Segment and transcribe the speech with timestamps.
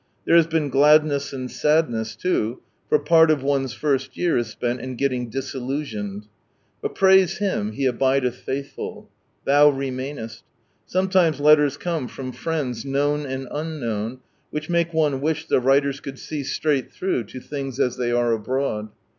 [0.25, 4.81] There has been gladness and sadness too, for part of one's first year is spent
[4.81, 6.25] in getting disillusioned.
[6.81, 9.11] But praise Him, He abldeth faithful.
[9.45, 10.41] Thou remalnest I
[10.87, 16.17] Sometimes letters come from friends known and unknown, which make one wish the writers could
[16.17, 18.89] see straight through to things as they are abroad.